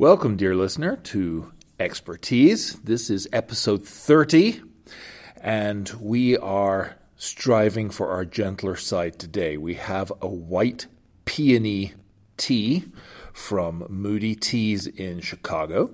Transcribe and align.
Welcome, 0.00 0.38
dear 0.38 0.56
listener, 0.56 0.96
to 0.96 1.52
Expertise. 1.78 2.72
This 2.76 3.10
is 3.10 3.28
episode 3.34 3.86
30, 3.86 4.62
and 5.42 5.90
we 6.00 6.38
are 6.38 6.96
striving 7.16 7.90
for 7.90 8.08
our 8.08 8.24
gentler 8.24 8.76
side 8.76 9.18
today. 9.18 9.58
We 9.58 9.74
have 9.74 10.10
a 10.22 10.26
white 10.26 10.86
peony 11.26 11.92
tea 12.38 12.86
from 13.34 13.84
Moody 13.90 14.34
Teas 14.34 14.86
in 14.86 15.20
Chicago, 15.20 15.90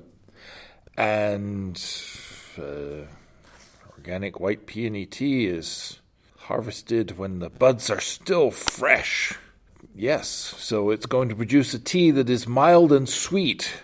and 0.96 1.76
uh, 2.56 3.08
organic 3.90 4.38
white 4.38 4.68
peony 4.68 5.04
tea 5.04 5.46
is 5.46 5.98
harvested 6.42 7.18
when 7.18 7.40
the 7.40 7.50
buds 7.50 7.90
are 7.90 7.98
still 7.98 8.52
fresh. 8.52 9.36
Yes, 9.92 10.28
so 10.28 10.90
it's 10.90 11.06
going 11.06 11.28
to 11.28 11.34
produce 11.34 11.74
a 11.74 11.80
tea 11.80 12.12
that 12.12 12.30
is 12.30 12.46
mild 12.46 12.92
and 12.92 13.08
sweet. 13.08 13.82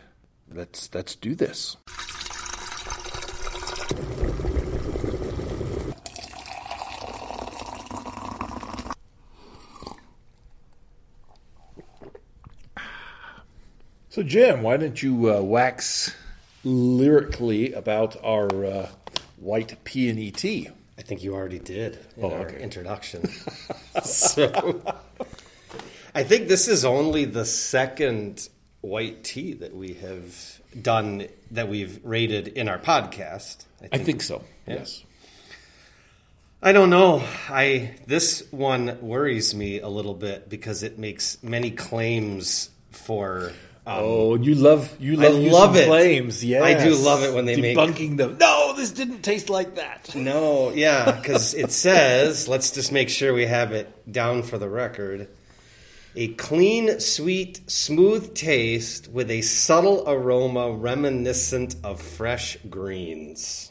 Let's 0.54 0.94
let's 0.94 1.14
do 1.14 1.34
this. 1.34 1.76
So, 14.08 14.22
Jim, 14.22 14.62
why 14.62 14.76
don't 14.76 15.02
you 15.02 15.32
uh, 15.34 15.40
wax 15.40 16.14
lyrically 16.64 17.72
about 17.72 18.16
our 18.22 18.64
uh, 18.64 18.88
white 19.36 19.82
peony 19.84 20.30
tea? 20.30 20.68
I 20.98 21.02
think 21.02 21.22
you 21.22 21.34
already 21.34 21.58
did 21.58 21.98
in 22.16 22.24
Oh, 22.24 22.30
our 22.32 22.46
okay. 22.46 22.62
introduction. 22.62 23.26
so, 24.04 24.82
I 26.14 26.22
think 26.24 26.48
this 26.48 26.68
is 26.68 26.84
only 26.84 27.24
the 27.24 27.46
second 27.46 28.48
white 28.82 29.24
tea 29.24 29.54
that 29.54 29.74
we 29.74 29.94
have 29.94 30.60
done 30.80 31.26
that 31.52 31.68
we've 31.68 31.98
rated 32.04 32.48
in 32.48 32.68
our 32.68 32.78
podcast. 32.78 33.64
I 33.92 33.98
think 33.98 34.22
so. 34.22 34.44
Yeah. 34.66 34.74
Yes. 34.74 35.02
I 36.62 36.72
don't 36.72 36.90
know. 36.90 37.24
I 37.48 37.94
this 38.06 38.46
one 38.52 38.98
worries 39.00 39.54
me 39.54 39.80
a 39.80 39.88
little 39.88 40.14
bit 40.14 40.48
because 40.48 40.82
it 40.84 40.98
makes 40.98 41.42
many 41.42 41.70
claims 41.70 42.70
for. 42.90 43.52
Um, 43.84 43.96
Oh, 43.98 44.34
you 44.36 44.54
love 44.54 44.94
you 45.00 45.14
I 45.20 45.26
love 45.26 45.42
love 45.52 45.76
it. 45.76 45.86
claims. 45.88 46.44
Yes. 46.44 46.62
I 46.62 46.84
do 46.84 46.94
love 46.94 47.24
it 47.24 47.34
when 47.34 47.46
they 47.46 47.60
make- 47.60 47.76
debunking 47.76 48.16
them. 48.16 48.38
No, 48.38 48.74
this 48.76 48.92
didn't 48.92 49.22
taste 49.22 49.50
like 49.50 49.74
that. 49.74 50.14
No, 50.14 50.70
yeah, 50.70 51.10
because 51.10 51.52
it 51.54 51.72
says, 51.72 52.46
let's 52.46 52.70
just 52.70 52.92
make 52.92 53.08
sure 53.08 53.34
we 53.34 53.44
have 53.46 53.72
it 53.72 53.88
down 54.10 54.44
for 54.44 54.56
the 54.56 54.68
record. 54.68 55.26
A 56.14 56.28
clean, 56.34 57.00
sweet, 57.00 57.62
smooth 57.70 58.34
taste 58.34 59.08
with 59.08 59.30
a 59.30 59.40
subtle 59.40 60.04
aroma 60.06 60.70
reminiscent 60.72 61.76
of 61.82 62.02
fresh 62.02 62.58
greens. 62.68 63.70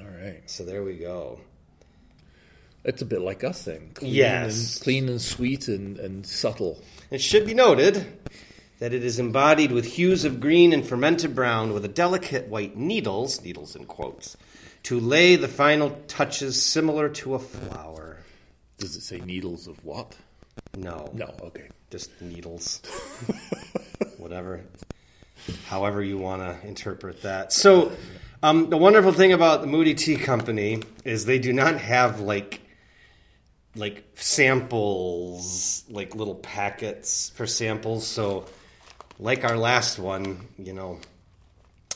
All 0.00 0.06
right, 0.06 0.40
So 0.46 0.64
there 0.64 0.82
we 0.82 0.94
go. 0.96 1.38
it's 2.84 3.02
a 3.02 3.04
bit 3.06 3.20
like 3.20 3.44
us 3.44 3.64
then. 3.64 3.90
Clean 3.94 4.12
Yes. 4.14 4.76
and, 4.76 4.82
clean 4.84 5.08
and 5.10 5.20
sweet 5.20 5.68
and, 5.68 5.98
and 5.98 6.26
subtle. 6.26 6.80
It 7.10 7.20
should 7.20 7.44
be 7.44 7.54
noted 7.54 8.06
that 8.78 8.94
it 8.94 9.04
is 9.04 9.18
embodied 9.18 9.70
with 9.70 9.84
hues 9.84 10.24
of 10.24 10.40
green 10.40 10.72
and 10.72 10.84
fermented 10.84 11.34
brown 11.34 11.74
with 11.74 11.84
a 11.84 11.88
delicate 11.88 12.48
white 12.48 12.76
needles, 12.76 13.42
needles 13.42 13.76
in 13.76 13.84
quotes, 13.84 14.36
to 14.84 14.98
lay 14.98 15.36
the 15.36 15.46
final 15.46 15.90
touches 16.08 16.60
similar 16.60 17.08
to 17.10 17.34
a 17.34 17.38
flower. 17.38 18.16
Does 18.78 18.96
it 18.96 19.02
say 19.02 19.20
needles 19.20 19.66
of 19.68 19.84
what? 19.84 20.16
No. 20.76 21.10
No. 21.12 21.34
Okay. 21.42 21.68
just 21.90 22.10
needles, 22.22 22.80
whatever, 24.18 24.62
however 25.66 26.02
you 26.02 26.18
want 26.18 26.40
to 26.42 26.66
interpret 26.66 27.22
that. 27.22 27.52
So, 27.52 27.92
um, 28.42 28.70
the 28.70 28.76
wonderful 28.76 29.12
thing 29.12 29.32
about 29.32 29.60
the 29.60 29.66
Moody 29.66 29.94
Tea 29.94 30.16
Company 30.16 30.82
is 31.04 31.24
they 31.26 31.38
do 31.38 31.52
not 31.52 31.78
have 31.78 32.20
like 32.20 32.60
like 33.74 34.04
samples, 34.14 35.84
like 35.88 36.14
little 36.14 36.34
packets 36.36 37.30
for 37.30 37.46
samples. 37.46 38.06
So, 38.06 38.46
like 39.18 39.44
our 39.44 39.56
last 39.56 39.98
one, 39.98 40.48
you 40.58 40.72
know, 40.72 41.00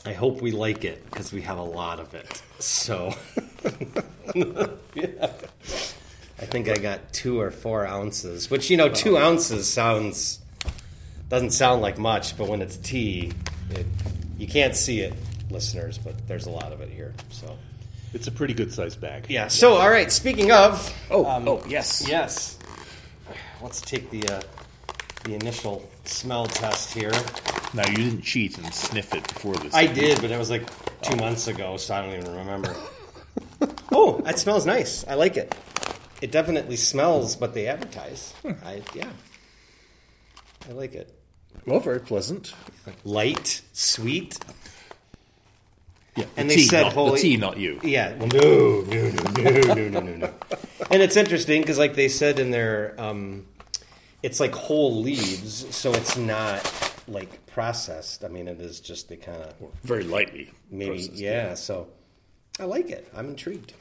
I 0.05 0.13
hope 0.13 0.41
we 0.41 0.51
like 0.51 0.85
it 0.85 1.03
because 1.09 1.33
we 1.33 1.41
have 1.41 1.57
a 1.57 1.63
lot 1.63 1.99
of 1.99 2.13
it. 2.13 2.41
So, 2.59 3.13
yeah. 4.95 5.31
I 6.39 6.45
think 6.45 6.69
I 6.69 6.75
got 6.75 7.11
two 7.13 7.39
or 7.39 7.49
four 7.51 7.85
ounces, 7.85 8.49
which 8.51 8.69
you 8.69 8.77
know, 8.77 8.89
two 8.89 9.17
ounces 9.17 9.67
sounds 9.71 10.39
doesn't 11.29 11.51
sound 11.51 11.81
like 11.81 11.97
much, 11.97 12.37
but 12.37 12.47
when 12.47 12.61
it's 12.61 12.77
tea, 12.77 13.33
it, 13.71 13.85
you 14.37 14.47
can't 14.47 14.75
see 14.75 15.01
it, 15.01 15.13
listeners, 15.49 15.97
but 15.97 16.27
there's 16.27 16.45
a 16.45 16.49
lot 16.51 16.71
of 16.71 16.79
it 16.81 16.89
here. 16.89 17.13
So 17.31 17.57
It's 18.13 18.27
a 18.27 18.31
pretty 18.31 18.53
good 18.53 18.71
sized 18.71 19.01
bag. 19.01 19.25
yeah. 19.29 19.47
So 19.47 19.73
all 19.73 19.89
right. 19.89 20.11
Speaking 20.11 20.51
of, 20.51 20.93
Oh. 21.11 21.25
um, 21.25 21.47
oh. 21.47 21.63
Yes. 21.67 22.05
yes, 22.07 22.57
let's 23.61 23.81
take 23.81 24.09
the 24.11 24.25
uh, 24.29 24.41
the 25.23 25.33
initial 25.35 25.89
smell 26.05 26.45
test 26.45 26.93
here. 26.93 27.11
Now 27.73 27.85
you 27.89 27.95
didn't 27.97 28.21
cheat 28.21 28.57
and 28.59 28.73
sniff 28.73 29.13
it 29.13 29.27
before 29.27 29.55
this. 29.55 29.73
I 29.73 29.87
did, 29.87 30.21
but 30.21 30.31
it 30.31 30.37
was 30.37 30.49
like 30.49 30.63
two 31.01 31.17
months 31.17 31.47
ago, 31.47 31.75
so 31.77 31.95
I 31.95 32.01
don't 32.05 32.13
even 32.17 32.33
remember. 32.37 32.73
oh, 33.91 34.21
that 34.21 34.39
smells 34.39 34.65
nice. 34.65 35.05
I 35.07 35.15
like 35.15 35.35
it. 35.35 35.53
It 36.21 36.31
definitely 36.31 36.75
smells 36.77 37.39
what 37.39 37.53
they 37.53 37.67
advertise. 37.67 38.33
I 38.65 38.81
yeah. 38.95 39.09
I 40.69 40.73
like 40.73 40.93
it. 40.95 41.13
Well, 41.65 41.79
very 41.79 41.99
pleasant. 41.99 42.53
Light, 43.03 43.61
sweet. 43.73 44.37
Yeah. 46.15 46.25
And 46.35 46.49
the 46.49 46.55
they 46.55 46.61
tea, 46.61 46.67
said 46.67 46.81
not, 46.83 46.93
holy- 46.93 47.11
the 47.11 47.17
tea, 47.29 47.37
not 47.37 47.57
you. 47.57 47.79
Yeah. 47.83 48.15
Well, 48.15 48.27
no, 48.29 48.81
no, 48.81 49.09
no, 49.09 49.51
no, 49.51 49.73
no, 49.73 49.89
no, 49.89 49.99
no, 50.01 50.15
no. 50.15 50.33
And 50.89 51.01
it's 51.03 51.15
interesting 51.15 51.61
because, 51.61 51.77
like 51.77 51.95
they 51.95 52.07
said 52.09 52.39
in 52.39 52.49
their, 52.51 52.95
um, 52.99 53.45
it's 54.23 54.39
like 54.39 54.53
whole 54.55 54.99
leaves, 55.01 55.73
so 55.75 55.91
it's 55.93 56.17
not 56.17 57.01
like 57.07 57.45
processed. 57.45 58.23
I 58.23 58.29
mean, 58.29 58.47
it 58.47 58.59
is 58.59 58.79
just 58.79 59.09
they 59.09 59.17
kind 59.17 59.41
of 59.43 59.53
Very 59.83 60.03
lightly. 60.03 60.51
maybe 60.71 60.91
processed, 60.97 61.13
yeah. 61.13 61.53
So 61.53 61.87
I 62.59 62.63
like 62.65 62.89
it. 62.89 63.07
I'm 63.15 63.29
intrigued. 63.29 63.73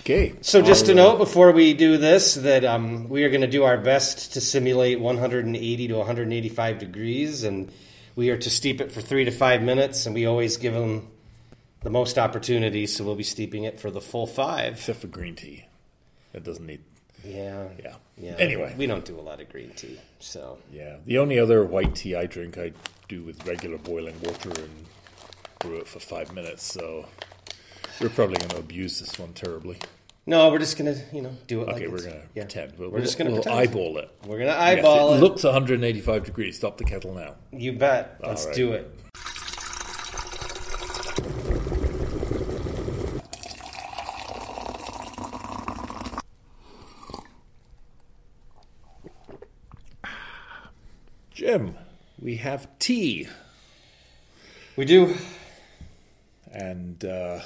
Okay. 0.00 0.34
So 0.40 0.62
just 0.62 0.88
uh, 0.88 0.94
note 0.94 1.18
before 1.18 1.52
we 1.52 1.74
do 1.74 1.96
this 1.96 2.34
that 2.34 2.64
um, 2.64 3.08
we 3.08 3.24
are 3.24 3.28
going 3.28 3.40
to 3.40 3.46
do 3.48 3.64
our 3.64 3.76
best 3.76 4.34
to 4.34 4.40
simulate 4.40 5.00
180 5.00 5.88
to 5.88 5.94
185 5.96 6.78
degrees, 6.78 7.42
and 7.42 7.72
we 8.14 8.30
are 8.30 8.36
to 8.36 8.50
steep 8.50 8.80
it 8.80 8.92
for 8.92 9.00
three 9.00 9.24
to 9.24 9.30
five 9.30 9.62
minutes, 9.62 10.06
and 10.06 10.14
we 10.14 10.26
always 10.26 10.56
give 10.56 10.74
them 10.74 11.08
the 11.82 11.90
most 11.90 12.18
opportunity, 12.18 12.86
so 12.86 13.04
we'll 13.04 13.16
be 13.16 13.22
steeping 13.22 13.64
it 13.64 13.80
for 13.80 13.90
the 13.90 14.00
full 14.00 14.26
five. 14.26 14.74
Except 14.74 15.00
for 15.00 15.08
green 15.08 15.34
tea. 15.34 15.66
It 16.32 16.44
doesn't 16.44 16.66
need. 16.66 16.82
Yeah, 17.24 17.68
Yeah. 17.82 17.94
yeah. 18.16 18.34
Anyway. 18.38 18.74
we 18.78 18.86
don't 18.86 19.04
do 19.04 19.18
a 19.18 19.22
lot 19.22 19.40
of 19.40 19.48
green 19.48 19.70
tea, 19.70 19.98
so 20.20 20.58
Yeah. 20.72 20.96
The 21.04 21.18
only 21.18 21.38
other 21.38 21.64
white 21.64 21.96
tea 21.96 22.14
I 22.14 22.26
drink, 22.26 22.56
I 22.58 22.72
do 23.08 23.22
with 23.22 23.44
regular 23.46 23.78
boiling 23.78 24.14
water 24.22 24.50
and 24.50 24.86
brew 25.58 25.78
it 25.78 25.88
for 25.88 25.98
five 25.98 26.32
minutes. 26.32 26.62
So 26.62 27.06
we're 28.00 28.08
probably 28.08 28.36
going 28.36 28.50
to 28.50 28.58
abuse 28.58 28.98
this 29.00 29.18
one 29.18 29.32
terribly. 29.32 29.78
no, 30.26 30.50
we're 30.50 30.58
just 30.58 30.76
gonna 30.76 30.96
you 31.12 31.22
know 31.22 31.32
do 31.46 31.62
it. 31.62 31.66
like 31.68 31.76
Okay, 31.76 31.86
we're 31.88 31.98
going 31.98 32.10
to 32.12 32.22
yeah. 32.34 32.42
pretend. 32.44 32.78
We'll, 32.78 32.90
We're 32.90 33.00
just 33.00 33.16
gonna 33.18 33.30
we'll 33.30 33.42
pretend. 33.42 33.60
eyeball 33.70 33.98
it. 33.98 34.10
We're 34.26 34.38
gonna 34.38 34.50
Yes, 34.50 34.78
eyeball 34.78 35.14
it 35.14 35.18
it. 35.18 35.20
looks 35.20 35.44
185 35.44 36.24
degrees. 36.24 36.56
Stop 36.56 36.78
the 36.78 36.84
kettle 36.84 37.14
now. 37.14 37.34
You 37.52 37.72
bet. 37.72 38.18
Let's 38.22 38.46
right. 38.46 38.54
do 38.54 38.72
it. 38.72 38.92
Jim, 51.32 51.76
we 52.20 52.36
have 52.36 52.66
tea. 52.78 53.28
We 54.76 54.84
do. 54.84 55.14
And 56.52 57.04
uh, 57.04 57.40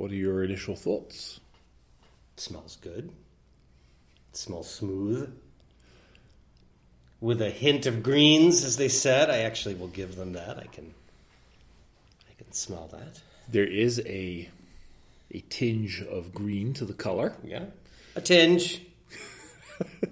what 0.00 0.10
are 0.10 0.14
your 0.14 0.42
initial 0.42 0.74
thoughts? 0.74 1.40
smells 2.36 2.78
good. 2.80 3.10
It 4.30 4.36
smells 4.36 4.70
smooth. 4.70 5.30
With 7.20 7.42
a 7.42 7.50
hint 7.50 7.84
of 7.84 8.02
greens, 8.02 8.64
as 8.64 8.78
they 8.78 8.88
said. 8.88 9.28
I 9.28 9.40
actually 9.40 9.74
will 9.74 9.88
give 9.88 10.16
them 10.16 10.32
that. 10.32 10.56
I 10.56 10.68
can 10.72 10.94
I 12.30 12.42
can 12.42 12.50
smell 12.52 12.88
that. 12.92 13.20
There 13.46 13.66
is 13.66 14.00
a 14.06 14.48
a 15.32 15.40
tinge 15.50 16.00
of 16.00 16.32
green 16.32 16.72
to 16.74 16.86
the 16.86 16.94
color. 16.94 17.34
Yeah. 17.44 17.66
A 18.16 18.22
tinge. 18.22 18.80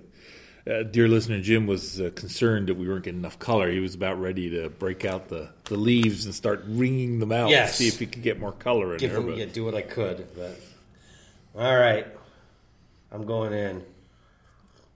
Uh, 0.68 0.82
dear 0.82 1.08
listener, 1.08 1.40
Jim 1.40 1.66
was 1.66 1.98
uh, 2.00 2.10
concerned 2.14 2.68
that 2.68 2.74
we 2.74 2.86
weren't 2.86 3.04
getting 3.04 3.20
enough 3.20 3.38
color. 3.38 3.70
He 3.70 3.80
was 3.80 3.94
about 3.94 4.20
ready 4.20 4.50
to 4.50 4.68
break 4.68 5.04
out 5.04 5.28
the, 5.28 5.48
the 5.64 5.76
leaves 5.76 6.26
and 6.26 6.34
start 6.34 6.62
wringing 6.66 7.20
them 7.20 7.32
out 7.32 7.48
Yes. 7.48 7.70
to 7.70 7.76
see 7.84 7.88
if 7.88 7.98
he 7.98 8.06
could 8.06 8.22
get 8.22 8.38
more 8.38 8.52
color 8.52 8.92
in 8.92 8.98
Give 8.98 9.10
there. 9.10 9.20
them, 9.20 9.30
but 9.30 9.38
yeah, 9.38 9.46
do 9.46 9.64
what 9.64 9.74
I 9.74 9.80
could, 9.82 10.26
but 10.36 10.60
all 11.56 11.74
right. 11.76 12.06
I'm 13.10 13.24
going 13.24 13.54
in. 13.54 13.82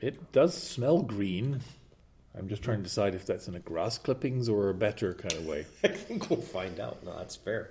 It 0.02 0.32
does 0.32 0.54
smell 0.54 1.00
green. 1.00 1.60
I'm 2.36 2.48
just 2.48 2.62
trying 2.62 2.78
to 2.78 2.82
decide 2.84 3.14
if 3.14 3.24
that's 3.24 3.48
in 3.48 3.54
a 3.54 3.60
grass 3.60 3.96
clippings 3.98 4.48
or 4.50 4.68
a 4.68 4.74
better 4.74 5.14
kind 5.14 5.32
of 5.34 5.46
way. 5.46 5.64
I 5.84 5.88
think 5.88 6.28
we'll 6.28 6.40
find 6.42 6.80
out. 6.80 7.02
No, 7.04 7.16
that's 7.16 7.36
fair. 7.36 7.70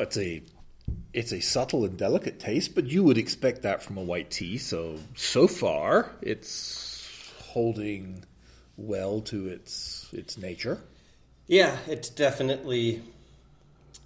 It's 0.00 0.16
a 0.16 0.42
it's 1.12 1.32
a 1.32 1.40
subtle 1.40 1.84
and 1.84 1.96
delicate 1.96 2.38
taste, 2.38 2.74
but 2.74 2.86
you 2.86 3.04
would 3.04 3.18
expect 3.18 3.62
that 3.62 3.82
from 3.82 3.98
a 3.98 4.02
white 4.02 4.30
tea. 4.30 4.58
So 4.58 4.98
so 5.16 5.46
far, 5.46 6.10
it's 6.22 7.32
holding 7.40 8.24
well 8.76 9.20
to 9.22 9.48
its 9.48 10.08
its 10.12 10.38
nature. 10.38 10.80
Yeah, 11.46 11.76
it's 11.86 12.08
definitely. 12.08 13.02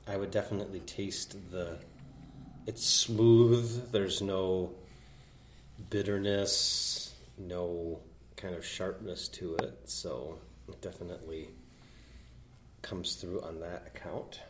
I 0.06 0.16
would 0.16 0.30
definitely 0.30 0.80
taste 0.80 1.36
the. 1.50 1.78
It's 2.66 2.84
smooth. 2.84 3.92
There's 3.92 4.22
no 4.22 4.72
bitterness, 5.90 7.14
no 7.38 8.00
kind 8.36 8.54
of 8.54 8.64
sharpness 8.64 9.28
to 9.28 9.56
it. 9.56 9.78
So 9.84 10.38
it 10.68 10.80
definitely 10.80 11.48
comes 12.82 13.14
through 13.16 13.42
on 13.42 13.60
that 13.60 13.86
account. 13.86 14.40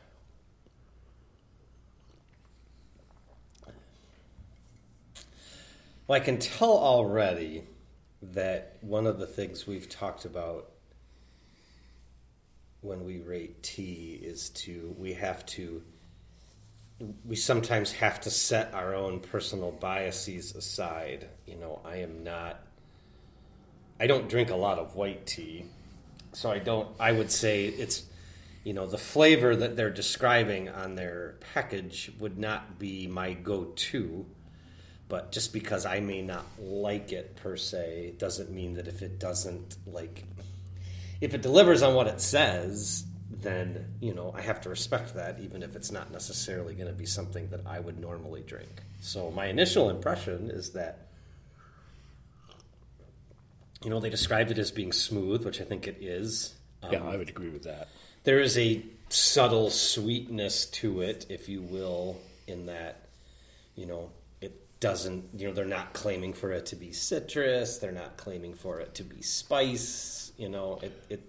Well, 6.06 6.21
I 6.21 6.25
can 6.25 6.39
tell 6.39 6.77
already 6.77 7.65
that 8.21 8.77
one 8.83 9.06
of 9.06 9.19
the 9.19 9.27
things 9.27 9.67
we've 9.67 9.89
talked 9.89 10.27
about 10.27 10.71
when 12.83 13.05
we 13.05 13.21
rate 13.21 13.62
tea 13.62 14.21
is 14.23 14.51
to 14.51 14.95
we 14.99 15.15
have 15.15 15.47
to 15.47 15.83
we 17.25 17.37
sometimes 17.37 17.91
have 17.93 18.21
to 18.21 18.31
set 18.31 18.75
our 18.75 18.95
own 18.95 19.21
personal 19.21 19.73
biases 19.73 20.55
aside. 20.55 21.27
You 21.47 21.56
know, 21.56 21.81
I 21.85 21.97
am 21.97 22.23
not 22.23 22.61
I 23.99 24.07
don't 24.07 24.29
drink 24.29 24.50
a 24.50 24.57
lot 24.57 24.79
of 24.79 24.97
white 24.97 25.25
tea. 25.25 25.65
So 26.33 26.50
I 26.50 26.59
don't 26.59 26.89
I 27.00 27.12
would 27.12 27.31
say 27.31 27.65
it's 27.65 28.05
you 28.62 28.75
know, 28.75 28.87
the 28.87 28.99
flavor 28.99 29.57
that 29.57 29.77
they're 29.77 29.91
describing 29.91 30.69
on 30.69 30.97
their 30.97 31.37
package 31.55 32.12
would 32.19 32.39
not 32.39 32.79
be 32.79 33.07
my 33.07 33.33
go-to 33.35 34.27
but 35.09 35.33
just 35.33 35.53
because 35.53 35.87
I 35.87 36.01
may 36.01 36.23
not 36.23 36.45
like 36.59 37.12
it 37.12 37.37
per 37.37 37.56
se 37.56 38.15
doesn't 38.19 38.51
mean 38.51 38.75
that 38.75 38.89
if 38.89 39.03
it 39.03 39.19
doesn't 39.19 39.77
like 39.87 40.25
if 41.21 41.35
it 41.35 41.43
delivers 41.43 41.83
on 41.83 41.95
what 41.95 42.06
it 42.06 42.21
says, 42.21 43.05
then 43.31 43.95
you 44.01 44.15
know 44.15 44.35
I 44.37 44.43
have 44.43 44.61
to 44.62 44.69
respect 44.69 45.15
that, 45.15 45.41
even 45.41 45.62
if 45.62 45.77
it's 45.77 45.91
not 45.91 46.11
necessarily 46.11 46.75
going 46.75 46.89
to 46.89 46.95
be 46.95 47.06
something 47.06 47.49
that 47.51 47.61
I 47.67 47.81
would 47.81 47.99
normally 47.99 48.43
drink. 48.43 48.83
So 49.01 49.31
my 49.31 49.47
initial 49.47 49.91
impression 49.91 50.51
is 50.51 50.71
that 50.71 51.07
you 53.83 53.91
know 53.91 54.00
they 54.00 54.11
described 54.11 54.50
it 54.50 54.59
as 54.59 54.71
being 54.71 54.93
smooth, 54.93 55.45
which 55.45 55.61
I 55.61 55.65
think 55.65 55.87
it 55.87 55.99
is. 56.00 56.55
Um, 56.83 56.93
yeah, 56.93 57.05
I 57.05 57.17
would 57.17 57.29
agree 57.29 57.50
with 57.50 57.65
that. 57.65 57.89
There 58.25 58.41
is 58.41 58.57
a 58.57 58.83
subtle 59.11 59.71
sweetness 59.71 60.67
to 60.67 61.03
it, 61.03 61.27
if 61.29 61.49
you 61.49 61.61
will, 61.61 62.21
in 62.47 62.67
that 62.67 63.09
you 63.77 63.87
know 63.87 64.11
doesn't 64.85 65.25
you 65.35 65.47
know 65.49 65.55
they're 65.55 65.65
not 65.65 65.95
claiming 65.95 66.35
for 66.35 66.53
it 66.53 66.67
to 66.67 66.77
be 66.77 66.93
citrus 66.93 67.79
they're 67.79 67.91
not 67.91 68.19
claiming 68.19 68.53
for 68.53 68.81
it 68.81 68.95
to 68.95 69.03
be 69.03 69.23
spice 69.23 70.31
you 70.37 70.51
know 70.51 70.79
it, 70.83 70.93
it 71.09 71.23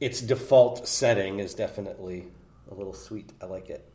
its 0.00 0.20
default 0.20 0.86
setting 0.86 1.38
is 1.38 1.54
definitely 1.54 2.26
a 2.70 2.74
little 2.74 2.92
sweet. 2.92 3.32
I 3.40 3.46
like 3.46 3.70
it. 3.70 3.88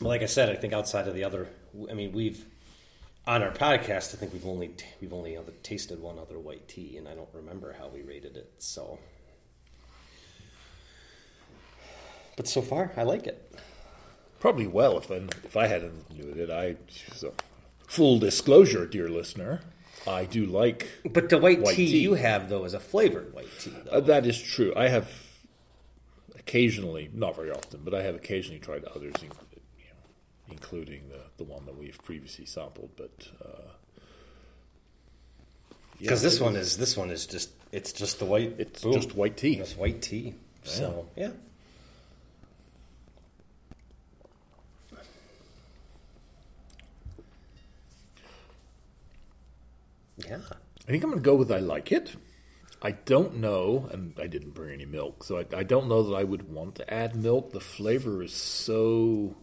But 0.00 0.08
like 0.08 0.22
i 0.22 0.26
said 0.26 0.48
i 0.48 0.56
think 0.56 0.72
outside 0.72 1.06
of 1.06 1.14
the 1.14 1.22
other 1.22 1.48
i 1.88 1.94
mean 1.94 2.10
we've 2.12 2.44
on 3.24 3.42
our 3.42 3.52
podcast 3.52 4.14
i 4.14 4.16
think 4.18 4.32
we've 4.32 4.46
only 4.46 4.74
we've 5.00 5.12
only 5.12 5.38
tasted 5.62 6.00
one 6.00 6.18
other 6.18 6.38
white 6.38 6.66
tea 6.66 6.96
and 6.96 7.06
i 7.06 7.14
don't 7.14 7.28
remember 7.32 7.76
how 7.78 7.86
we 7.88 8.02
rated 8.02 8.36
it 8.36 8.52
so. 8.58 8.98
But 12.36 12.48
so 12.48 12.60
far 12.60 12.92
i 12.96 13.02
like 13.02 13.28
it 13.28 13.57
Probably 14.40 14.66
well 14.66 14.98
if 14.98 15.10
I 15.10 15.16
if 15.44 15.56
I 15.56 15.66
had 15.66 15.82
anything 15.82 16.04
to 16.10 16.22
do 16.22 16.28
with 16.28 16.38
it. 16.38 16.50
I 16.50 16.76
so 17.12 17.34
full 17.86 18.18
disclosure, 18.18 18.86
dear 18.86 19.08
listener, 19.08 19.60
I 20.06 20.24
do 20.24 20.46
like. 20.46 20.88
But 21.10 21.28
the 21.28 21.38
white, 21.38 21.60
white 21.60 21.74
tea, 21.74 21.86
tea, 21.86 21.98
you 21.98 22.14
have 22.14 22.48
though 22.48 22.64
is 22.64 22.74
a 22.74 22.80
flavored 22.80 23.34
white 23.34 23.48
tea. 23.58 23.74
Uh, 23.90 24.00
that 24.00 24.26
is 24.26 24.40
true. 24.40 24.72
I 24.76 24.88
have 24.88 25.10
occasionally, 26.38 27.10
not 27.12 27.36
very 27.36 27.50
often, 27.50 27.80
but 27.84 27.94
I 27.94 28.02
have 28.02 28.14
occasionally 28.14 28.60
tried 28.60 28.84
others, 28.84 29.14
you 29.22 29.28
know, 29.28 29.34
including 30.50 31.08
the 31.08 31.20
the 31.36 31.44
one 31.44 31.66
that 31.66 31.76
we've 31.76 31.98
previously 32.04 32.46
sampled. 32.46 32.90
But 32.96 33.18
because 35.98 36.22
uh, 36.22 36.26
yeah, 36.26 36.30
this 36.30 36.40
one 36.40 36.56
is 36.56 36.76
this 36.76 36.96
one 36.96 37.10
is 37.10 37.26
just 37.26 37.50
it's 37.72 37.92
just 37.92 38.18
the 38.18 38.24
white. 38.24 38.54
It's 38.58 38.82
boom, 38.82 38.92
just 38.92 39.14
white 39.14 39.36
tea. 39.36 39.58
It's 39.58 39.76
white 39.76 40.00
tea. 40.00 40.34
So 40.62 41.06
yeah. 41.16 41.28
Yeah. 41.28 41.32
I 50.32 50.90
think 50.90 51.04
I'm 51.04 51.10
going 51.10 51.22
to 51.22 51.24
go 51.24 51.34
with 51.34 51.52
I 51.52 51.58
like 51.58 51.92
it. 51.92 52.16
I 52.80 52.92
don't 52.92 53.38
know, 53.38 53.88
and 53.92 54.14
I 54.20 54.28
didn't 54.28 54.54
bring 54.54 54.72
any 54.72 54.86
milk, 54.86 55.24
so 55.24 55.38
I, 55.38 55.46
I, 55.56 55.64
don't 55.64 55.88
know 55.88 56.04
that 56.04 56.14
I 56.14 56.22
would 56.22 56.48
want 56.48 56.76
to 56.76 56.94
add 56.94 57.16
milk. 57.16 57.50
The 57.50 57.58
flavor 57.58 58.22
is 58.22 58.32
so 58.32 59.34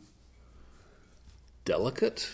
delicate 1.65 2.29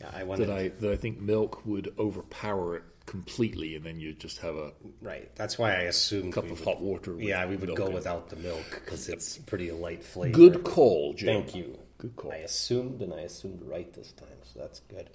yeah, 0.00 0.10
I 0.14 0.24
that 0.36 0.50
I 0.50 0.68
that 0.80 0.90
I 0.90 0.96
think 0.96 1.20
milk 1.20 1.64
would 1.66 1.92
overpower 1.98 2.76
it 2.76 2.82
completely, 3.04 3.76
and 3.76 3.84
then 3.84 4.00
you 4.00 4.14
just 4.14 4.38
have 4.38 4.56
a 4.56 4.72
right. 5.02 5.30
That's 5.34 5.58
why 5.58 5.72
I 5.72 5.82
assume 5.82 6.32
cup 6.32 6.44
of 6.44 6.52
would, 6.52 6.60
hot 6.64 6.80
water. 6.80 7.14
yeah, 7.18 7.44
we 7.46 7.56
would 7.56 7.76
go 7.76 7.86
in. 7.86 7.92
without 7.92 8.30
the 8.30 8.36
milk 8.36 8.64
because 8.70 9.08
it's 9.08 9.36
pretty 9.38 9.70
light 9.70 10.02
flavor. 10.02 10.34
Good 10.34 10.64
call, 10.64 11.12
Jim. 11.12 11.42
Thank 11.42 11.54
you. 11.54 11.78
Good 11.98 12.16
call. 12.16 12.32
I 12.32 12.36
assumed, 12.36 13.02
and 13.02 13.12
I 13.12 13.20
assumed 13.20 13.62
right 13.62 13.92
this 13.92 14.12
time, 14.12 14.38
so 14.42 14.60
that's 14.60 14.80
good. 14.80 15.10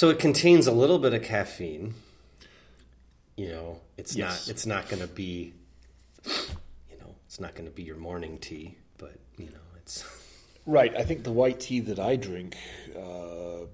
So 0.00 0.08
it 0.08 0.18
contains 0.18 0.66
a 0.66 0.72
little 0.72 0.98
bit 0.98 1.12
of 1.12 1.22
caffeine. 1.22 1.92
You 3.36 3.48
know, 3.48 3.80
it's 3.98 4.16
yes. 4.16 4.46
not 4.46 4.50
it's 4.50 4.64
not 4.64 4.88
going 4.88 5.02
to 5.02 5.06
be 5.06 5.52
you 6.24 6.96
know, 6.98 7.14
it's 7.26 7.38
not 7.38 7.54
going 7.54 7.66
to 7.66 7.70
be 7.70 7.82
your 7.82 7.98
morning 7.98 8.38
tea, 8.38 8.78
but 8.96 9.12
you 9.36 9.50
know, 9.50 9.60
it's 9.76 10.02
Right, 10.64 10.96
I 10.96 11.02
think 11.02 11.22
the 11.22 11.32
white 11.32 11.60
tea 11.60 11.80
that 11.80 11.98
I 11.98 12.16
drink 12.16 12.56
uh, 12.96 13.66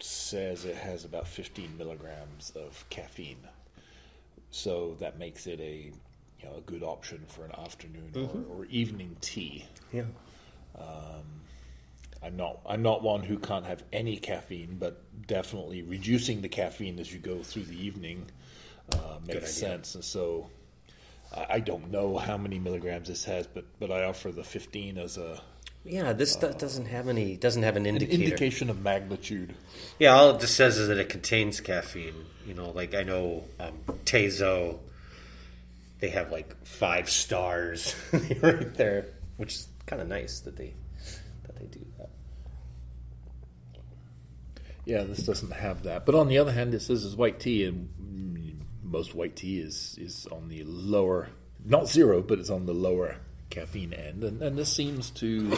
says 0.00 0.64
it 0.64 0.74
has 0.74 1.04
about 1.04 1.28
15 1.28 1.78
milligrams 1.78 2.50
of 2.56 2.84
caffeine. 2.90 3.46
So 4.50 4.96
that 4.98 5.20
makes 5.20 5.46
it 5.46 5.60
a 5.60 5.92
you 6.40 6.48
know 6.48 6.56
a 6.56 6.62
good 6.62 6.82
option 6.82 7.24
for 7.28 7.44
an 7.44 7.52
afternoon 7.52 8.10
mm-hmm. 8.12 8.52
or, 8.52 8.62
or, 8.62 8.64
evening 8.64 9.16
tea. 9.20 9.66
Yeah. 9.92 10.06
Um, 10.76 11.39
I'm 12.22 12.36
not 12.36 12.60
I'm 12.66 12.82
not 12.82 13.02
one 13.02 13.22
who 13.22 13.38
can't 13.38 13.66
have 13.66 13.82
any 13.92 14.16
caffeine, 14.16 14.76
but 14.78 15.02
definitely 15.26 15.82
reducing 15.82 16.42
the 16.42 16.48
caffeine 16.48 16.98
as 16.98 17.12
you 17.12 17.18
go 17.18 17.42
through 17.42 17.64
the 17.64 17.86
evening 17.86 18.26
uh, 18.92 19.18
makes 19.26 19.54
sense. 19.54 19.94
And 19.94 20.04
so 20.04 20.50
I 21.32 21.60
don't 21.60 21.90
know 21.90 22.18
how 22.18 22.36
many 22.36 22.58
milligrams 22.58 23.08
this 23.08 23.24
has, 23.24 23.46
but 23.46 23.64
but 23.78 23.90
I 23.90 24.04
offer 24.04 24.32
the 24.32 24.44
15 24.44 24.98
as 24.98 25.16
a 25.16 25.40
yeah. 25.84 26.12
This 26.12 26.36
uh, 26.42 26.48
doesn't 26.48 26.86
have 26.86 27.08
any 27.08 27.36
doesn't 27.36 27.62
have 27.62 27.76
an 27.76 27.86
indicator. 27.86 28.14
An 28.14 28.22
indication 28.22 28.70
of 28.70 28.82
magnitude. 28.82 29.54
Yeah, 29.98 30.14
all 30.14 30.30
it 30.30 30.40
just 30.40 30.56
says 30.56 30.76
is 30.78 30.88
that 30.88 30.98
it 30.98 31.08
contains 31.08 31.60
caffeine. 31.60 32.26
You 32.46 32.54
know, 32.54 32.70
like 32.70 32.94
I 32.94 33.04
know 33.04 33.44
um, 33.60 33.78
Tazo, 34.04 34.78
they 36.00 36.10
have 36.10 36.32
like 36.32 36.66
five 36.66 37.08
stars 37.08 37.94
right 38.42 38.74
there, 38.74 39.06
which 39.36 39.54
is 39.54 39.68
kind 39.86 40.02
of 40.02 40.08
nice 40.08 40.40
that 40.40 40.56
they 40.56 40.74
that 41.44 41.56
they 41.56 41.66
do 41.66 41.86
that. 41.98 42.10
Yeah, 44.90 45.04
this 45.04 45.22
doesn't 45.22 45.52
have 45.52 45.84
that. 45.84 46.04
But 46.04 46.16
on 46.16 46.26
the 46.26 46.38
other 46.38 46.50
hand, 46.50 46.74
it 46.74 46.82
says 46.82 47.04
it's 47.04 47.14
white 47.14 47.38
tea, 47.38 47.64
and 47.64 48.66
most 48.82 49.14
white 49.14 49.36
tea 49.36 49.60
is 49.60 49.96
is 50.00 50.26
on 50.32 50.48
the 50.48 50.64
lower, 50.64 51.28
not 51.64 51.88
zero, 51.88 52.22
but 52.22 52.40
it's 52.40 52.50
on 52.50 52.66
the 52.66 52.74
lower 52.74 53.18
caffeine 53.50 53.92
end, 53.92 54.24
and, 54.24 54.42
and 54.42 54.58
this 54.58 54.72
seems 54.72 55.10
to, 55.10 55.56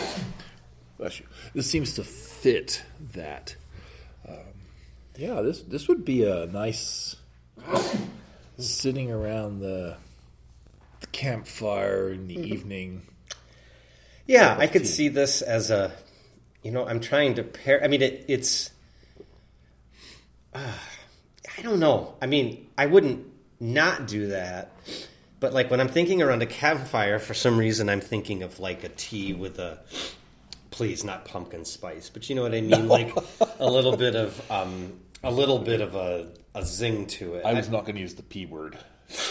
this 0.98 1.66
seems 1.66 1.94
to 1.94 2.04
fit 2.04 2.84
that. 3.14 3.56
Um, 4.28 4.36
yeah, 5.16 5.40
this 5.40 5.62
this 5.62 5.88
would 5.88 6.04
be 6.04 6.24
a 6.24 6.44
nice 6.44 7.16
sitting 8.58 9.10
around 9.10 9.60
the, 9.60 9.96
the 11.00 11.06
campfire 11.06 12.10
in 12.10 12.26
the 12.26 12.36
mm-hmm. 12.36 12.52
evening. 12.52 13.02
Yeah, 14.26 14.54
I 14.58 14.66
could 14.66 14.82
tea. 14.82 14.88
see 14.88 15.08
this 15.08 15.40
as 15.40 15.70
a 15.70 15.90
you 16.62 16.70
know, 16.70 16.86
I'm 16.86 17.00
trying 17.00 17.34
to 17.36 17.42
pair. 17.42 17.82
I 17.82 17.88
mean, 17.88 18.02
it, 18.02 18.26
it's. 18.28 18.70
Uh, 20.54 20.72
I 21.58 21.62
don't 21.62 21.80
know. 21.80 22.14
I 22.20 22.26
mean, 22.26 22.68
I 22.76 22.86
wouldn't 22.86 23.26
not 23.60 24.06
do 24.06 24.28
that, 24.28 24.72
but 25.40 25.52
like 25.52 25.70
when 25.70 25.80
I'm 25.80 25.88
thinking 25.88 26.22
around 26.22 26.42
a 26.42 26.46
campfire, 26.46 27.18
for 27.18 27.34
some 27.34 27.58
reason, 27.58 27.88
I'm 27.88 28.00
thinking 28.00 28.42
of 28.42 28.60
like 28.60 28.84
a 28.84 28.88
tea 28.90 29.32
with 29.32 29.58
a. 29.58 29.78
Please, 30.70 31.04
not 31.04 31.26
pumpkin 31.26 31.66
spice, 31.66 32.08
but 32.08 32.30
you 32.30 32.34
know 32.34 32.40
what 32.42 32.54
I 32.54 32.62
mean, 32.62 32.88
like 32.88 33.12
a 33.60 33.70
little 33.70 33.94
bit 33.94 34.16
of 34.16 34.50
um, 34.50 34.94
a 35.22 35.30
little 35.30 35.58
bit 35.58 35.82
of 35.82 35.94
a, 35.94 36.28
a 36.54 36.64
zing 36.64 37.06
to 37.08 37.34
it. 37.34 37.44
I 37.44 37.52
was 37.52 37.68
not 37.68 37.84
going 37.84 37.96
to 37.96 38.00
use 38.00 38.14
the 38.14 38.22
p 38.22 38.46
word. 38.46 38.78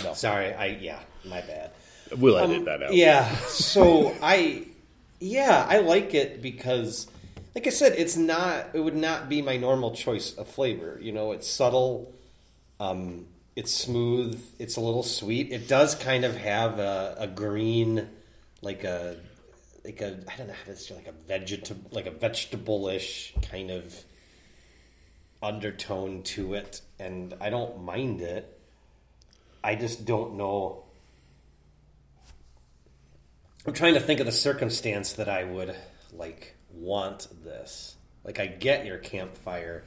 No, 0.03 0.13
Sorry, 0.13 0.53
I 0.53 0.67
yeah, 0.67 0.99
my 1.25 1.41
bad. 1.41 1.71
we'll 2.15 2.37
edit 2.37 2.65
that 2.65 2.83
out. 2.83 2.89
Um, 2.91 2.95
Yeah. 2.95 3.27
So 3.47 4.15
I, 4.21 4.67
yeah, 5.19 5.65
I 5.67 5.79
like 5.79 6.13
it 6.13 6.43
because, 6.43 7.07
like 7.55 7.67
I 7.67 7.69
said, 7.69 7.93
it's 7.97 8.15
not. 8.15 8.69
It 8.73 8.79
would 8.79 8.95
not 8.95 9.27
be 9.27 9.41
my 9.41 9.57
normal 9.57 9.91
choice 9.91 10.33
of 10.33 10.47
flavor. 10.47 10.97
You 11.01 11.11
know, 11.11 11.31
it's 11.33 11.47
subtle. 11.47 12.13
Um, 12.79 13.27
it's 13.55 13.73
smooth. 13.73 14.41
It's 14.57 14.77
a 14.77 14.81
little 14.81 15.03
sweet. 15.03 15.51
It 15.51 15.67
does 15.67 15.95
kind 15.95 16.23
of 16.23 16.35
have 16.37 16.79
a, 16.79 17.15
a 17.19 17.27
green, 17.27 18.07
like 18.61 18.83
a, 18.83 19.17
like 19.83 20.01
a 20.01 20.19
I 20.31 20.37
don't 20.37 20.47
know 20.47 20.73
say 20.75 20.95
like 20.95 21.07
a 21.07 21.11
vegetable, 21.11 21.89
like 21.91 22.05
a 22.05 22.11
vegetable-ish 22.11 23.33
kind 23.49 23.69
of 23.71 24.01
undertone 25.43 26.23
to 26.23 26.53
it, 26.53 26.81
and 26.99 27.33
I 27.41 27.49
don't 27.49 27.83
mind 27.83 28.21
it. 28.21 28.57
I 29.63 29.75
just 29.75 30.05
don't 30.05 30.35
know. 30.35 30.85
I'm 33.67 33.73
trying 33.73 33.95
to 33.95 33.99
think 33.99 34.21
of 34.21 34.25
the 34.25 34.31
circumstance 34.31 35.13
that 35.13 35.27
I 35.29 35.43
would 35.43 35.75
like 36.13 36.55
want 36.75 37.27
this. 37.43 37.95
Like 38.23 38.39
I 38.39 38.47
get 38.47 38.85
your 38.85 38.97
campfire 38.97 39.83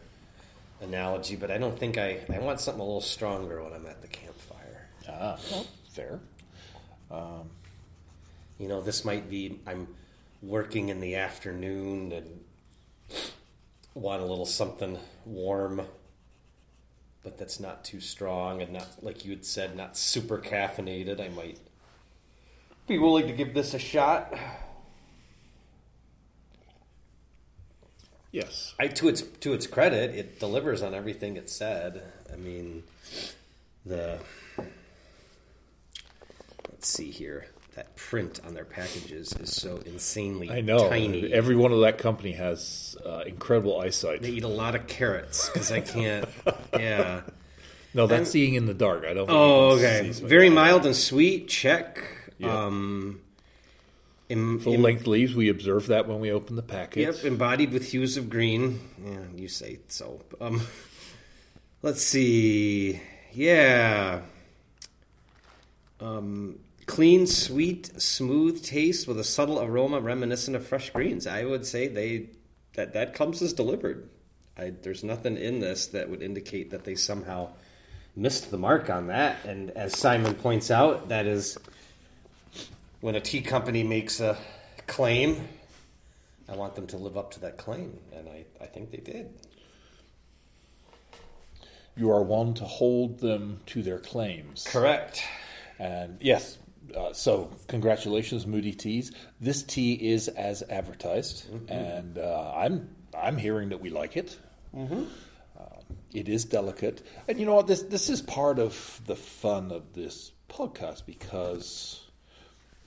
analogy, 0.81 1.37
but 1.37 1.51
I 1.51 1.59
don't 1.59 1.79
think 1.79 1.99
I 1.99 2.21
I 2.33 2.39
want 2.39 2.61
something 2.61 2.81
a 2.81 2.85
little 2.85 3.01
stronger 3.01 3.63
when 3.63 3.73
I'm 3.73 3.87
at 3.87 4.03
the 4.03 4.09
campfire. 4.09 4.89
Ah, 5.09 5.39
well, 5.51 5.67
fair. 5.91 6.21
You 8.59 8.69
know, 8.69 8.81
this 8.81 9.05
might 9.05 9.29
be 9.29 9.61
I'm 9.67 9.89
working 10.43 10.89
in 10.89 11.01
the 11.01 11.17
afternoon 11.17 12.13
and 12.13 12.41
want 13.95 14.23
a 14.23 14.25
little 14.25 14.47
something 14.47 14.99
warm, 15.25 15.83
but 17.23 17.39
that's 17.39 17.61
not 17.61 17.85
too 17.85 18.01
strong 18.01 18.63
and 18.63 18.73
not 18.73 18.89
like 19.03 19.25
you 19.25 19.31
had 19.31 19.45
said, 19.45 19.77
not 19.77 19.97
super 19.97 20.39
caffeinated. 20.39 21.21
I 21.21 21.29
might 21.29 21.59
be 22.87 22.99
willing 22.99 23.27
to 23.27 23.33
give 23.33 23.55
this 23.55 23.75
a 23.75 23.79
shot. 23.79 24.35
Yes. 28.35 28.75
I, 28.81 28.89
to 28.89 29.09
its 29.09 29.23
to 29.23 29.53
its 29.53 29.69
credit, 29.69 30.13
it 30.13 30.41
delivers 30.41 30.83
on 30.83 30.93
everything 30.93 31.37
it 31.37 31.49
said. 31.49 32.03
I 32.33 32.35
mean, 32.37 32.83
the 33.87 34.19
let's 36.71 36.89
see 36.89 37.13
here. 37.13 37.47
That 37.77 37.95
print 37.97 38.41
on 38.47 38.55
their 38.55 38.65
packages 38.65 39.33
is 39.35 39.55
so 39.55 39.81
insanely 39.87 40.51
I 40.51 40.61
know. 40.63 40.89
tiny. 40.89 41.33
Every 41.33 41.55
one 41.57 41.71
of 41.73 41.81
that 41.81 41.99
company 41.99 42.33
has 42.33 42.97
uh, 43.07 43.23
incredible 43.27 43.81
eyesight. 43.81 44.23
they 44.23 44.31
eat 44.31 44.45
a 44.45 44.49
lot 44.49 44.75
of 44.75 44.87
carrots 44.89 45.49
because 45.51 45.71
I 45.71 45.81
can't. 45.81 46.29
yeah. 46.73 47.23
No, 47.93 48.09
that's 48.09 48.19
I'm- 48.19 48.25
seeing 48.27 48.55
in 48.55 48.67
the 48.67 48.75
dark. 48.75 49.05
I 49.05 49.15
don't. 49.15 49.27
Think 49.27 49.31
Oh, 49.31 49.71
okay. 49.77 50.11
Very 50.11 50.51
mild 50.51 50.87
and 50.87 50.97
sweet. 50.97 51.47
Check. 51.49 52.01
Yeah. 52.39 52.65
Um, 52.67 53.21
em- 54.39 54.61
Full 54.61 54.79
length 54.79 55.07
leaves. 55.07 55.35
We 55.35 55.49
observed 55.49 55.89
that 55.89 56.07
when 56.07 56.21
we 56.21 56.31
opened 56.31 56.59
the 56.59 56.63
package. 56.63 57.07
Yep, 57.07 57.25
embodied 57.25 57.73
with 57.73 57.91
hues 57.91 58.17
of 58.17 58.29
green. 58.31 58.81
Yeah, 59.05 59.19
you 59.35 59.49
say 59.49 59.81
so. 59.89 60.21
Um, 60.41 60.63
let's 61.83 62.03
see. 62.03 63.01
Yeah. 63.33 64.21
Um, 66.01 66.59
clean, 66.87 67.27
sweet, 67.27 68.01
smooth 68.01 68.63
taste 68.63 69.09
with 69.09 69.19
a 69.19 69.25
subtle 69.25 69.61
aroma 69.61 70.01
reminiscent 70.01 70.57
of 70.57 70.67
fresh 70.67 70.91
greens. 70.91 71.27
I 71.27 71.45
would 71.45 71.67
say 71.67 71.89
they 71.89 72.31
that 72.75 72.93
that 72.93 73.15
comes 73.15 73.41
as 73.43 73.53
delivered. 73.53 74.09
I, 74.57 74.73
there's 74.83 75.03
nothing 75.03 75.37
in 75.37 75.61
this 75.61 75.89
that 75.89 76.09
would 76.09 76.23
indicate 76.23 76.71
that 76.71 76.85
they 76.85 76.95
somehow 76.95 77.51
missed 78.17 78.51
the 78.51 78.59
mark 78.59 78.91
on 78.91 79.09
that. 79.09 79.45
And 79.45 79.71
as 79.73 79.97
Simon 79.99 80.35
points 80.35 80.71
out, 80.71 81.09
that 81.09 81.27
is 81.27 81.59
when 83.05 83.17
a 83.17 83.21
tea 83.21 83.43
company 83.43 83.83
makes 83.83 84.19
a 84.21 84.35
claim, 84.87 85.47
I 86.49 86.57
want 86.57 86.75
them 86.75 86.87
to 86.87 86.97
live 86.97 87.19
up 87.19 87.33
to 87.33 87.41
that 87.41 87.59
claim, 87.59 87.99
and 88.15 88.27
I, 88.31 88.47
I 88.59 88.65
think 88.65 88.93
they 88.93 88.97
did. 88.97 89.29
You 91.99 92.13
are 92.13 92.23
one 92.23 92.55
to 92.55 92.65
hold 92.65 93.19
them 93.19 93.61
to 93.67 93.83
their 93.83 93.99
claims. 93.99 94.65
Correct. 94.67 95.23
And 95.79 96.17
yes, 96.23 96.57
uh, 96.97 97.13
so 97.13 97.51
congratulations, 97.69 98.47
Moody 98.47 98.73
Teas. 98.73 99.13
This 99.39 99.63
tea 99.63 99.93
is 99.93 100.29
as 100.29 100.63
advertised, 100.63 101.45
and 101.69 102.17
uh, 102.17 102.55
I'm 102.57 102.89
I'm 103.15 103.37
hearing 103.37 103.69
that 103.69 103.83
we 103.83 103.91
like 103.91 104.17
it. 104.17 104.35
Uh, 104.75 104.87
it 106.15 106.31
is 106.31 106.47
delicate, 106.47 107.03
and 107.29 107.39
you 107.39 107.45
know 107.45 107.57
what? 107.57 107.67
This 107.67 107.83
this 107.83 108.09
is 108.09 108.23
part 108.23 108.59
of 108.59 109.03
the 109.05 109.15
fun 109.15 109.73
of 109.73 109.93
this 109.93 110.33
podcast 110.49 111.05
because 111.05 112.04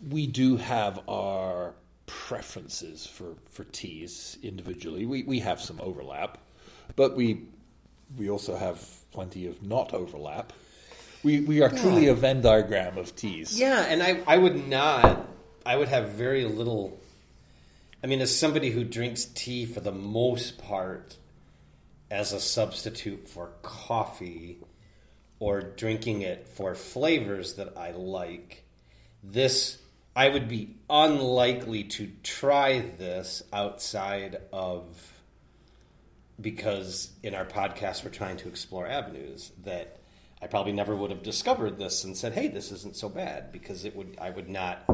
we 0.05 0.27
do 0.27 0.57
have 0.57 0.99
our 1.07 1.73
preferences 2.05 3.05
for 3.05 3.35
for 3.49 3.63
teas 3.65 4.37
individually. 4.43 5.05
We 5.05 5.23
we 5.23 5.39
have 5.39 5.61
some 5.61 5.79
overlap, 5.81 6.37
but 6.95 7.15
we 7.15 7.45
we 8.15 8.29
also 8.29 8.55
have 8.55 8.85
plenty 9.11 9.47
of 9.47 9.61
not 9.63 9.93
overlap. 9.93 10.53
We 11.23 11.41
we 11.41 11.61
are 11.61 11.69
truly 11.69 12.07
a 12.07 12.13
Venn 12.13 12.41
diagram 12.41 12.97
of 12.97 13.15
teas. 13.15 13.59
Yeah, 13.59 13.81
and 13.81 14.01
I, 14.01 14.21
I 14.27 14.37
would 14.37 14.67
not, 14.67 15.27
I 15.65 15.75
would 15.75 15.87
have 15.87 16.09
very 16.09 16.45
little. 16.45 16.99
I 18.03 18.07
mean, 18.07 18.21
as 18.21 18.37
somebody 18.37 18.69
who 18.69 18.83
drinks 18.83 19.25
tea 19.25 19.65
for 19.65 19.79
the 19.79 19.91
most 19.91 20.59
part 20.59 21.17
as 22.09 22.31
a 22.31 22.39
substitute 22.39 23.27
for 23.27 23.49
coffee 23.63 24.59
or 25.39 25.61
drinking 25.61 26.21
it 26.21 26.47
for 26.47 26.73
flavors 26.75 27.55
that 27.55 27.77
I 27.77 27.91
like, 27.91 28.63
this, 29.23 29.79
I 30.17 30.29
would 30.29 30.47
be 30.47 30.75
unlikely 30.89 31.83
to 31.83 32.09
try 32.23 32.79
this 32.97 33.43
outside 33.53 34.41
of 34.51 35.13
because 36.41 37.11
in 37.21 37.35
our 37.35 37.45
podcast 37.45 38.03
we're 38.03 38.09
trying 38.09 38.37
to 38.37 38.47
explore 38.49 38.87
avenues 38.87 39.51
that 39.63 39.99
I 40.41 40.47
probably 40.47 40.71
never 40.71 40.95
would 40.95 41.11
have 41.11 41.21
discovered 41.21 41.77
this 41.77 42.03
and 42.03 42.17
said, 42.17 42.33
"Hey, 42.33 42.47
this 42.47 42.71
isn't 42.71 42.95
so 42.95 43.09
bad," 43.09 43.51
because 43.51 43.85
it 43.85 43.95
would 43.95 44.17
I 44.19 44.31
would 44.31 44.49
not 44.49 44.89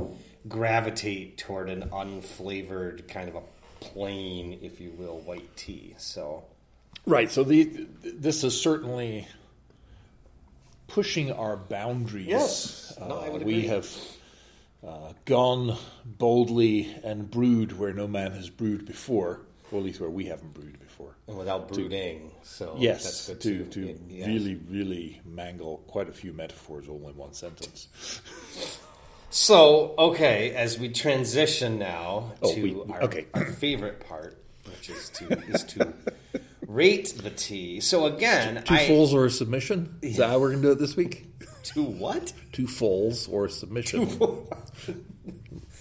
gravitate 0.49 1.37
toward 1.37 1.69
an 1.69 1.89
unflavored 1.91 3.07
kind 3.07 3.29
of 3.29 3.35
a 3.35 3.43
plain, 3.79 4.59
if 4.61 4.81
you 4.81 4.91
will, 4.91 5.19
white 5.19 5.55
tea. 5.55 5.95
So 5.99 6.43
Right. 7.05 7.31
So 7.31 7.45
the 7.45 7.87
this 8.03 8.43
is 8.43 8.59
certainly 8.59 9.29
pushing 10.87 11.31
our 11.31 11.55
boundaries. 11.55 12.27
Yes. 12.27 12.93
No, 12.99 13.19
I 13.21 13.29
Uh, 13.29 13.37
we 13.39 13.67
have 13.67 13.87
uh, 14.85 15.13
gone 15.25 15.77
boldly 16.05 16.93
and 17.03 17.29
brewed 17.29 17.77
where 17.77 17.93
no 17.93 18.07
man 18.07 18.31
has 18.33 18.49
brewed 18.49 18.85
before, 18.85 19.41
or 19.71 19.79
at 19.79 19.85
least 19.85 19.99
where 20.01 20.09
we 20.09 20.25
haven't 20.25 20.53
brewed 20.53 20.79
before. 20.79 21.15
and 21.27 21.37
without 21.37 21.67
brooding, 21.69 22.31
so 22.43 22.75
Yes, 22.77 23.03
that's 23.03 23.27
good 23.27 23.41
to 23.41 23.65
too. 23.65 23.85
to 23.93 23.99
yes. 24.09 24.27
really 24.27 24.55
really 24.69 25.21
mangle 25.25 25.77
quite 25.87 26.09
a 26.09 26.11
few 26.13 26.33
metaphors 26.33 26.87
all 26.89 27.07
in 27.09 27.15
one 27.15 27.33
sentence. 27.33 27.87
So 29.29 29.95
okay, 29.97 30.51
as 30.53 30.77
we 30.77 30.89
transition 30.89 31.79
now 31.79 32.33
Oh, 32.41 32.53
to 32.53 32.61
we- 32.61 32.91
our, 32.93 33.03
okay. 33.03 33.25
our 33.33 33.45
favorite 33.45 33.99
part, 34.07 34.37
which 34.69 34.89
is 34.89 35.09
to 35.09 35.31
is 35.49 35.63
to 35.65 35.93
rate 36.67 37.13
the 37.23 37.31
tea. 37.31 37.79
So 37.79 38.05
again, 38.05 38.63
Two 38.65 38.73
I 38.75 38.87
fulls 38.87 39.13
or 39.13 39.25
a 39.25 39.31
submission? 39.31 39.97
Is 40.01 40.17
that 40.17 40.29
how 40.29 40.39
we're 40.39 40.51
going 40.51 40.61
to 40.61 40.67
do 40.67 40.71
it 40.73 40.79
this 40.79 40.95
week? 40.95 41.25
To 41.63 41.83
what? 41.83 42.33
To 42.53 42.67
fulls 42.67 43.27
or 43.27 43.49
submission? 43.49 44.07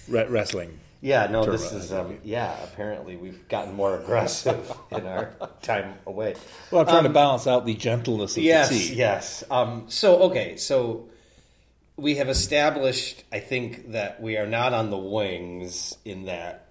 Re- 0.09 0.27
wrestling. 0.27 0.79
Yeah, 1.01 1.27
no, 1.27 1.43
Term, 1.45 1.53
this 1.53 1.73
is 1.73 1.93
um, 1.93 2.19
yeah. 2.23 2.57
Apparently, 2.62 3.17
we've 3.17 3.49
gotten 3.49 3.75
more 3.75 3.99
aggressive 3.99 4.73
in 4.93 5.05
our 5.07 5.35
time 5.61 5.95
away. 6.07 6.37
Well, 6.71 6.83
I'm 6.83 6.87
trying 6.87 7.03
to 7.05 7.11
balance 7.11 7.47
out 7.49 7.67
the 7.67 7.75
gentleness 7.75 8.37
of 8.37 8.43
Yes, 8.45 8.69
the 8.69 8.79
tea. 8.79 8.95
yes. 8.95 9.43
Um, 9.51 9.87
so 9.89 10.23
okay, 10.25 10.57
so 10.57 11.09
we 11.97 12.17
have 12.17 12.29
established, 12.29 13.25
I 13.33 13.41
think, 13.41 13.91
that 13.93 14.23
we 14.23 14.37
are 14.37 14.47
not 14.47 14.75
on 14.75 14.91
the 14.91 14.97
wings 14.99 15.97
in 16.05 16.27
that 16.27 16.69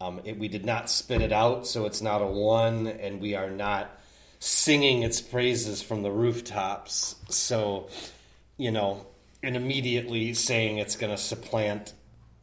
um, 0.00 0.20
it, 0.24 0.36
we 0.38 0.48
did 0.48 0.64
not 0.64 0.90
spit 0.90 1.22
it 1.22 1.32
out, 1.32 1.64
so 1.66 1.86
it's 1.86 2.02
not 2.02 2.22
a 2.22 2.26
one, 2.26 2.86
and 2.88 3.20
we 3.20 3.34
are 3.36 3.50
not 3.50 3.96
singing 4.40 5.02
its 5.04 5.20
praises 5.20 5.80
from 5.80 6.02
the 6.02 6.10
rooftops. 6.10 7.14
So, 7.28 7.88
you 8.60 8.70
know, 8.70 9.06
and 9.42 9.56
immediately 9.56 10.34
saying 10.34 10.78
it's 10.78 10.96
going 10.96 11.10
to 11.10 11.16
supplant, 11.20 11.94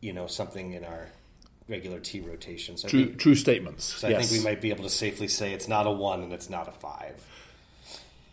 you 0.01 0.13
know, 0.13 0.27
something 0.27 0.73
in 0.73 0.83
our 0.83 1.07
regular 1.69 1.99
tea 1.99 2.21
rotation. 2.21 2.75
So 2.77 2.87
True, 2.87 3.05
think, 3.05 3.19
true 3.19 3.35
statements. 3.35 3.83
so 3.85 4.07
I 4.07 4.11
yes, 4.11 4.29
think 4.29 4.41
we 4.43 4.49
might 4.49 4.61
be 4.61 4.71
able 4.71 4.83
to 4.83 4.89
safely 4.89 5.27
say 5.27 5.53
it's 5.53 5.67
not 5.67 5.85
a 5.85 5.91
one 5.91 6.21
and 6.23 6.33
it's 6.33 6.49
not 6.49 6.67
a 6.67 6.71
five. 6.71 7.21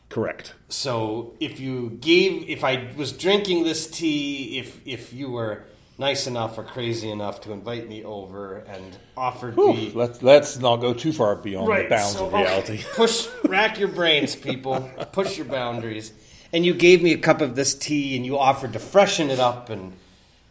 correct. 0.08 0.54
So 0.68 1.34
if 1.40 1.60
you 1.60 1.98
gave, 2.00 2.48
if 2.48 2.64
I 2.64 2.90
was 2.96 3.12
drinking 3.12 3.64
this 3.64 3.86
tea, 3.86 4.58
if 4.58 4.80
if 4.86 5.12
you 5.12 5.30
were 5.30 5.64
nice 5.98 6.26
enough 6.26 6.58
or 6.58 6.64
crazy 6.64 7.10
enough 7.10 7.40
to 7.42 7.52
invite 7.52 7.88
me 7.88 8.02
over 8.04 8.58
and 8.58 8.96
offered 9.16 9.56
Whew, 9.56 9.74
me 9.74 9.92
let's 9.94 10.22
let's 10.22 10.58
not 10.58 10.76
go 10.76 10.94
too 10.94 11.12
far 11.12 11.36
beyond 11.36 11.68
the 11.84 11.88
bounds 11.88 12.16
so, 12.16 12.26
of 12.26 12.34
okay, 12.34 12.42
reality. 12.44 12.80
push, 12.94 13.28
rack 13.44 13.78
your 13.78 13.88
brains, 13.88 14.34
people. 14.36 14.88
Push 15.12 15.36
your 15.36 15.46
boundaries. 15.46 16.12
And 16.54 16.64
you 16.64 16.72
gave 16.72 17.02
me 17.02 17.12
a 17.12 17.18
cup 17.18 17.40
of 17.40 17.56
this 17.56 17.74
tea, 17.74 18.14
and 18.14 18.24
you 18.24 18.38
offered 18.38 18.74
to 18.74 18.78
freshen 18.78 19.28
it 19.28 19.40
up 19.40 19.70
and 19.70 19.92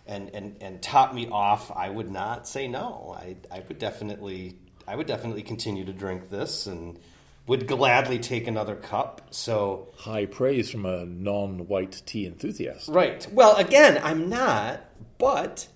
and 0.05 0.29
and 0.33 0.57
and 0.59 0.81
top 0.81 1.13
me 1.13 1.29
off. 1.29 1.71
I 1.71 1.89
would 1.89 2.11
not 2.11 2.45
say 2.45 2.67
no. 2.67 3.15
I 3.17 3.37
I 3.49 3.63
would 3.65 3.79
definitely 3.79 4.57
I 4.85 4.97
would 4.97 5.07
definitely 5.07 5.43
continue 5.43 5.85
to 5.85 5.93
drink 5.93 6.29
this 6.29 6.67
and 6.67 6.99
would 7.47 7.67
gladly 7.67 8.19
take 8.19 8.47
another 8.47 8.75
cup. 8.75 9.21
So 9.31 9.93
High 9.95 10.25
praise 10.25 10.69
from 10.69 10.85
a 10.85 11.05
non-white 11.05 12.01
tea 12.05 12.25
enthusiast. 12.25 12.89
Right. 12.89 13.25
Well, 13.31 13.55
again, 13.55 14.01
I'm 14.03 14.27
not, 14.27 14.81
but 15.17 15.69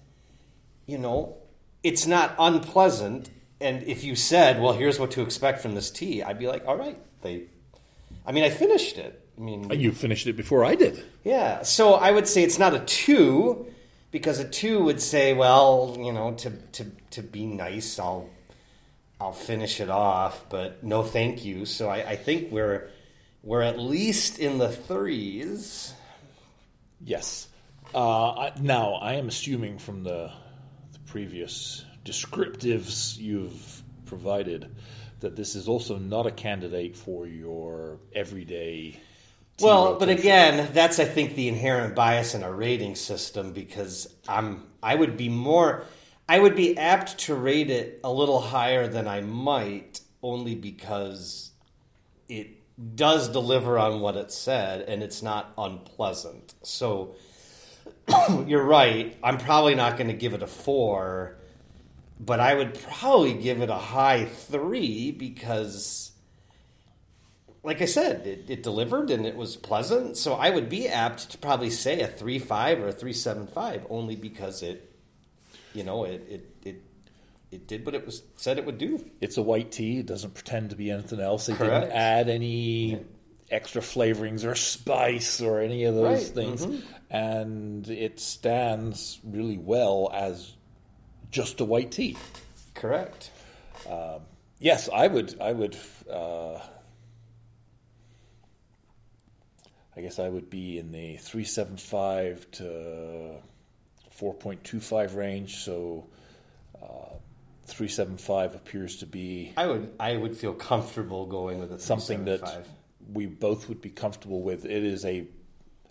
you 0.86 0.98
know, 0.98 1.38
it's 1.84 2.06
not 2.06 2.36
unpleasant. 2.38 3.30
And 3.62 3.82
if 3.84 4.04
you 4.04 4.18
said, 4.18 4.62
"Well, 4.62 4.74
here's 4.74 5.00
what 5.00 5.12
to 5.12 5.22
expect 5.22 5.62
from 5.62 5.74
this 5.74 5.90
tea," 5.90 6.22
I'd 6.22 6.38
be 6.38 6.48
like, 6.48 6.68
"All 6.68 6.76
right." 6.76 7.00
They, 7.22 7.44
I 8.26 8.34
mean, 8.34 8.44
I 8.44 8.50
finished 8.50 8.98
it. 8.98 9.24
I 9.38 9.42
mean, 9.42 9.70
You 9.80 9.92
finished 9.92 10.26
it 10.28 10.34
before 10.34 10.66
I 10.66 10.76
did. 10.76 11.04
yeah. 11.24 11.62
So 11.64 11.94
I 11.94 12.12
would 12.12 12.28
say 12.28 12.44
it's 12.44 12.58
not 12.60 12.74
a 12.74 12.80
two, 12.80 13.68
because 14.12 14.40
a 14.40 14.48
two 14.50 14.84
would 14.84 15.02
say, 15.02 15.34
"Well, 15.34 15.96
you 16.00 16.12
know, 16.12 16.34
to 16.36 16.50
to 16.50 16.86
to 17.12 17.22
be 17.22 17.46
nice, 17.46 18.00
I'll 18.00 18.30
I'll 19.22 19.34
finish 19.34 19.80
it 19.80 19.90
off, 19.90 20.46
but 20.50 20.84
no, 20.84 21.04
thank 21.04 21.46
you." 21.46 21.66
So 21.66 21.88
I, 21.90 21.98
I 22.12 22.16
think 22.16 22.52
we're 22.52 22.90
we're 23.44 23.62
at 23.62 23.78
least 23.80 24.40
in 24.40 24.58
the 24.58 24.70
threes. 24.72 25.94
Yes. 27.04 27.48
Uh, 27.94 28.32
I, 28.32 28.52
now, 28.60 28.96
I 28.96 29.14
am 29.14 29.28
assuming 29.28 29.78
from 29.78 30.04
the, 30.04 30.32
the 30.94 31.00
previous 31.06 31.86
descriptives 32.04 33.18
you've 33.18 33.84
provided 34.06 34.76
that 35.22 35.36
this 35.36 35.56
is 35.56 35.68
also 35.68 35.98
not 35.98 36.26
a 36.26 36.32
candidate 36.32 36.96
for 36.98 37.26
your 37.28 38.00
everyday. 38.14 39.00
Well, 39.60 39.98
but 39.98 40.10
again, 40.10 40.70
that's 40.72 41.00
I 41.00 41.06
think 41.06 41.36
the 41.36 41.48
inherent 41.48 41.96
bias 41.96 42.36
in 42.36 42.44
our 42.44 42.54
rating 42.54 42.96
system 42.96 43.54
because 43.54 44.14
I'm 44.28 44.68
I 44.84 44.94
would 44.94 45.18
be 45.18 45.30
more 45.30 45.84
I 46.30 46.40
would 46.40 46.56
be 46.56 46.78
apt 46.78 47.18
to 47.20 47.36
rate 47.36 47.70
it 47.70 48.00
a 48.04 48.12
little 48.12 48.40
higher 48.40 48.88
than 48.88 49.08
I 49.08 49.22
might 49.22 50.02
only 50.22 50.54
because 50.56 51.52
it 52.30 52.50
does 52.96 53.30
deliver 53.30 53.80
on 53.80 54.00
what 54.02 54.16
it 54.16 54.32
said 54.32 54.82
and 54.82 55.02
it's 55.02 55.24
not 55.24 55.54
unpleasant. 55.58 56.54
So 56.62 57.16
you're 58.46 58.64
right. 58.64 59.18
I'm 59.24 59.38
probably 59.38 59.74
not 59.74 59.98
going 59.98 60.08
to 60.08 60.14
give 60.14 60.34
it 60.34 60.44
a 60.44 60.48
4, 60.48 61.38
but 62.20 62.40
I 62.40 62.54
would 62.54 62.74
probably 62.74 63.34
give 63.34 63.62
it 63.62 63.70
a 63.70 63.76
high 63.76 64.26
3 64.26 65.12
because 65.12 66.12
like 67.68 67.82
I 67.82 67.86
said, 67.86 68.26
it, 68.26 68.46
it 68.50 68.64
delivered 68.64 69.12
and 69.12 69.26
it 69.26 69.36
was 69.36 69.56
pleasant. 69.58 70.16
So 70.18 70.34
I 70.34 70.50
would 70.50 70.70
be 70.70 70.88
apt 70.88 71.32
to 71.32 71.38
probably 71.38 71.70
say 71.70 72.00
a 72.02 72.08
three 72.08 72.40
five 72.40 72.80
or 72.80 72.88
a 72.88 72.92
three 72.94 73.14
seven 73.14 73.46
five, 73.46 73.86
only 73.90 74.16
because 74.16 74.64
it, 74.64 74.90
you 75.74 75.84
know, 75.84 76.06
it 76.06 76.26
it 76.30 76.56
it, 76.64 76.82
it 77.52 77.68
did 77.68 77.86
what 77.86 77.94
it 77.94 78.06
was 78.06 78.24
said 78.38 78.58
it 78.58 78.66
would 78.66 78.78
do. 78.78 79.04
it's 79.22 79.38
a 79.38 79.42
white 79.42 79.72
tea. 79.72 80.00
It 80.00 80.06
doesn't 80.06 80.34
pretend 80.34 80.70
to 80.72 80.76
be 80.78 80.90
anything 80.92 81.20
else. 81.20 81.46
They 81.48 81.54
Correct. 81.56 81.88
didn't 81.88 81.98
add 81.98 82.30
any 82.30 83.02
extra 83.52 83.82
flavorings 83.82 84.44
or 84.50 84.56
spice 84.56 85.42
or 85.42 85.60
any 85.60 85.84
of 85.84 85.96
those 85.96 86.24
Right, 86.26 86.34
things, 86.36 86.66
mhm. 86.66 86.82
and 87.10 87.88
it 87.90 88.20
stands 88.20 89.20
really 89.24 89.58
well 89.58 90.10
as 90.14 90.54
just 91.32 91.60
a 91.62 91.66
white 91.66 91.92
tea. 91.92 92.18
Correct. 92.76 93.30
Yes, 94.60 94.90
I 94.92 95.08
would. 95.08 95.40
I 95.40 95.52
would. 95.54 95.78
Uh, 96.12 96.60
I 99.98 100.02
guess 100.02 100.20
I 100.20 100.30
would 100.30 100.50
be 100.50 100.78
in 100.78 100.92
the 100.92 101.18
three 101.18 101.44
seven 101.44 101.76
five 101.76 102.46
to 102.52 103.32
four 104.12 104.34
point 104.36 104.64
two 104.64 104.80
five 104.80 105.16
range. 105.16 105.56
So 105.56 106.06
uh, 106.82 107.16
three 107.66 107.88
seven 107.88 108.18
five 108.18 108.54
appears 108.54 108.98
to 108.98 109.08
be 109.08 109.54
I 109.58 109.66
would 109.66 109.92
I 110.00 110.16
would 110.16 110.38
feel 110.38 110.54
comfortable 110.54 111.26
going 111.26 111.60
with 111.60 111.72
a 111.72 111.80
something 111.80 112.26
that 112.26 112.66
we 113.12 113.26
both 113.26 113.70
would 113.70 113.82
be 113.82 113.90
comfortable 113.90 114.42
with. 114.42 114.66
It 114.66 114.84
is 114.84 115.04
a. 115.04 115.28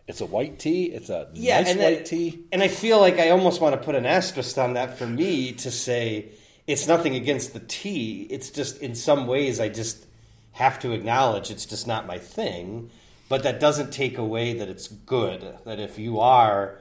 It's 0.09 0.21
a 0.21 0.27
white 0.27 0.61
tea. 0.61 0.85
It's 0.85 1.11
a 1.11 1.29
yeah, 1.35 1.63
nice 1.63 1.75
white 1.75 1.99
I, 1.99 2.03
tea. 2.03 2.45
and 2.53 2.63
I 2.63 2.69
feel 2.69 3.01
like 3.01 3.19
I 3.19 3.31
almost 3.31 3.61
want 3.61 3.75
to 3.75 3.85
put 3.85 3.97
an 3.97 4.07
asterisk 4.07 4.57
on 4.57 4.75
that 4.75 4.99
for 4.99 5.05
me 5.05 5.51
to 5.55 5.71
say 5.73 6.29
it's 6.69 6.87
nothing 6.87 7.17
against 7.17 7.55
the 7.55 7.59
tea. 7.59 8.25
It's 8.31 8.51
just 8.51 8.79
in 8.81 8.95
some 8.95 9.27
ways 9.27 9.59
I 9.59 9.69
just 9.69 10.07
have 10.53 10.79
to 10.79 10.93
acknowledge 10.93 11.51
it's 11.51 11.67
just 11.67 11.89
not 11.89 12.07
my 12.07 12.19
thing. 12.19 12.93
But 13.29 13.43
that 13.43 13.59
doesn't 13.59 13.93
take 13.93 14.19
away 14.19 14.55
that 14.59 14.69
it's 14.69 14.89
good. 14.89 15.59
That 15.65 15.81
if 15.81 15.99
you 15.99 16.21
are, 16.21 16.81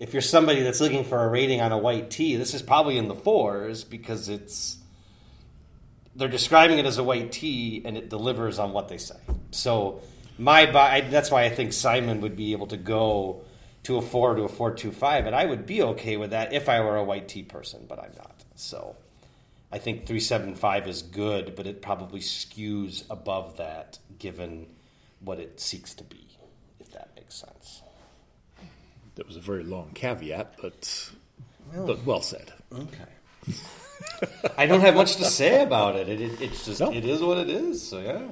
if 0.00 0.12
you're 0.12 0.22
somebody 0.22 0.62
that's 0.62 0.80
looking 0.80 1.04
for 1.04 1.22
a 1.22 1.28
rating 1.28 1.60
on 1.60 1.72
a 1.72 1.78
white 1.78 2.10
tea, 2.10 2.36
this 2.36 2.54
is 2.54 2.62
probably 2.62 2.98
in 2.98 3.08
the 3.08 3.14
fours 3.14 3.84
because 3.84 4.28
it's 4.28 4.78
they're 6.16 6.28
describing 6.28 6.78
it 6.78 6.86
as 6.86 6.98
a 6.98 7.04
white 7.04 7.32
tea 7.32 7.82
and 7.84 7.96
it 7.96 8.08
delivers 8.08 8.58
on 8.58 8.72
what 8.72 8.88
they 8.88 8.98
say. 8.98 9.16
So 9.50 10.00
my 10.38 10.66
that's 10.66 11.30
why 11.30 11.44
I 11.44 11.50
think 11.50 11.72
Simon 11.72 12.20
would 12.20 12.36
be 12.36 12.52
able 12.52 12.66
to 12.68 12.76
go 12.76 13.42
to 13.84 13.98
a 13.98 14.02
four 14.02 14.34
to 14.34 14.42
a 14.42 14.48
four 14.48 14.72
two 14.72 14.90
five, 14.90 15.26
and 15.26 15.34
I 15.34 15.44
would 15.44 15.66
be 15.66 15.82
okay 15.82 16.16
with 16.16 16.30
that 16.30 16.52
if 16.52 16.68
I 16.68 16.80
were 16.80 16.96
a 16.96 17.04
white 17.04 17.28
tea 17.28 17.42
person, 17.42 17.84
but 17.88 17.98
I'm 17.98 18.12
not. 18.16 18.44
So 18.56 18.96
I 19.70 19.78
think 19.78 20.06
three 20.06 20.20
seven 20.20 20.54
five 20.54 20.88
is 20.88 21.02
good, 21.02 21.54
but 21.54 21.66
it 21.66 21.82
probably 21.82 22.20
skews 22.20 23.04
above 23.10 23.58
that 23.58 23.98
given 24.18 24.66
what 25.24 25.38
it 25.38 25.60
seeks 25.60 25.94
to 25.94 26.04
be, 26.04 26.26
if 26.80 26.90
that 26.92 27.10
makes 27.16 27.34
sense. 27.34 27.82
That 29.16 29.26
was 29.26 29.36
a 29.36 29.40
very 29.40 29.62
long 29.64 29.90
caveat, 29.94 30.54
but 30.60 31.10
but 31.74 32.04
well 32.04 32.20
said. 32.20 32.52
Okay. 32.72 33.56
I 34.58 34.66
don't 34.66 34.80
have 34.80 34.94
much 34.94 35.16
to 35.16 35.24
say 35.24 35.62
about 35.62 35.96
it. 35.96 36.08
It, 36.08 36.20
it 36.20 36.40
it's 36.40 36.64
just 36.64 36.80
No. 36.80 36.92
it 36.92 37.04
is 37.04 37.22
what 37.22 37.38
it 37.38 37.48
is. 37.48 37.82
So 37.82 38.00
yeah. 38.00 38.22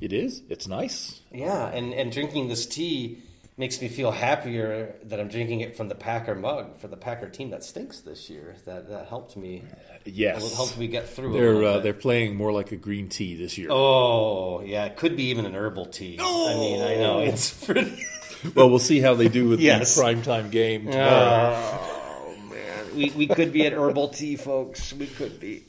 It 0.00 0.12
is. 0.12 0.42
It's 0.48 0.66
nice. 0.66 1.20
Yeah, 1.30 1.66
and, 1.68 1.92
and 1.92 2.10
drinking 2.10 2.48
this 2.48 2.64
tea 2.64 3.22
makes 3.60 3.80
me 3.80 3.86
feel 3.88 4.10
happier 4.10 4.96
that 5.04 5.20
I'm 5.20 5.28
drinking 5.28 5.60
it 5.60 5.76
from 5.76 5.88
the 5.88 5.94
Packer 5.94 6.34
mug 6.34 6.78
for 6.78 6.88
the 6.88 6.96
Packer 6.96 7.28
team 7.28 7.50
that 7.50 7.62
stinks 7.62 8.00
this 8.00 8.28
year. 8.28 8.56
That 8.64 8.88
that 8.88 9.06
helped 9.06 9.36
me. 9.36 9.62
Yes. 10.04 10.44
It 10.44 10.56
helped 10.56 10.76
me 10.78 10.88
get 10.88 11.08
through. 11.08 11.34
They're 11.34 11.62
uh, 11.64 11.78
they're 11.78 11.92
playing 11.94 12.34
more 12.34 12.52
like 12.52 12.72
a 12.72 12.76
green 12.76 13.08
tea 13.08 13.36
this 13.36 13.56
year. 13.58 13.68
Oh 13.70 14.62
yeah, 14.62 14.86
it 14.86 14.96
could 14.96 15.14
be 15.14 15.24
even 15.24 15.44
an 15.46 15.54
herbal 15.54 15.86
tea. 15.86 16.18
I 16.20 16.54
mean, 16.54 16.82
I 16.82 16.96
know 16.96 17.20
it's 17.20 17.64
pretty. 17.66 18.04
Well, 18.54 18.70
we'll 18.70 18.78
see 18.78 19.00
how 19.00 19.12
they 19.12 19.28
do 19.28 19.50
with 19.50 19.60
Yes. 19.60 19.94
the 19.94 20.02
primetime 20.02 20.50
game 20.50 20.86
tomorrow. 20.90 21.52
Oh 21.54 22.34
man, 22.50 22.96
we 22.96 23.10
we 23.10 23.26
could 23.26 23.52
be 23.52 23.66
at 23.66 23.74
herbal 23.74 24.08
tea, 24.08 24.36
folks. 24.36 24.94
We 24.94 25.06
could 25.08 25.38
be. 25.38 25.64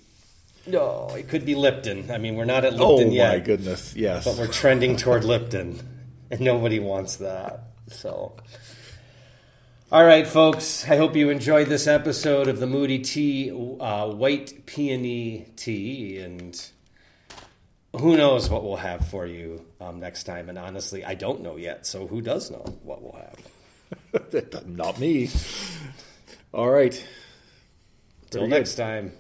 No, 0.66 1.10
it 1.14 1.28
could 1.28 1.44
be 1.46 1.54
Lipton. 1.56 2.10
I 2.10 2.18
mean, 2.18 2.36
we're 2.38 2.46
not 2.46 2.64
at 2.64 2.74
Lipton 2.74 3.12
yet. 3.12 3.30
oh 3.30 3.34
my 3.34 3.40
goodness! 3.44 3.94
Yes. 3.94 4.24
but 4.24 4.38
we're 4.38 4.48
trending 4.48 4.96
toward 4.96 5.26
Lipton, 5.26 5.82
and 6.32 6.40
nobody 6.40 6.80
wants 6.80 7.18
that. 7.18 7.71
So, 7.92 8.36
all 9.92 10.06
right, 10.06 10.26
folks. 10.26 10.90
I 10.90 10.96
hope 10.96 11.16
you 11.16 11.30
enjoyed 11.30 11.68
this 11.68 11.88
episode 11.88 12.48
of 12.48 12.60
the 12.60 12.68
Moody 12.68 13.00
Tea 13.00 13.52
uh, 13.52 14.08
White 14.08 14.66
Peony 14.66 15.48
Tea, 15.56 16.20
and 16.20 16.60
who 17.96 18.16
knows 18.16 18.50
what 18.50 18.64
we'll 18.64 18.78
have 18.78 19.08
for 19.10 19.26
you 19.26 19.66
um, 19.80 20.00
next 20.00 20.24
time. 20.24 20.50
And 20.50 20.58
honestly, 20.58 21.04
I 21.04 21.16
don't 21.16 21.42
know 21.42 21.58
yet. 21.58 21.86
So, 21.86 22.08
who 22.08 22.22
does 22.22 22.50
know 22.50 22.64
what 22.84 23.02
we'll 23.02 23.22
have? 24.14 24.66
Not 24.66 25.00
me. 25.00 25.30
All 26.54 26.70
right. 26.70 27.06
Till 28.30 28.48
next 28.48 28.76
time. 28.76 29.12